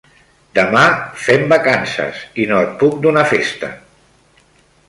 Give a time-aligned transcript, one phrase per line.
[0.59, 0.85] Demà
[1.25, 3.71] fem vacances i no et puc donar festa.